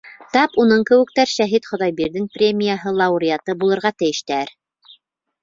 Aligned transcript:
Тап 0.35 0.55
уның 0.61 0.85
кеүектәр 0.89 1.29
Шәһит 1.33 1.67
Хоҙайбирҙин 1.73 2.25
премияһы 2.39 2.95
лауреаты 3.03 3.57
булырға 3.61 3.93
тейештер. 4.05 4.53